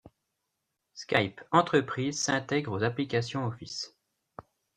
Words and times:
Skype 0.95 1.43
Entreprise 1.51 2.19
s'intègre 2.19 2.71
aux 2.71 2.83
applications 2.83 3.45
Office. 3.45 3.95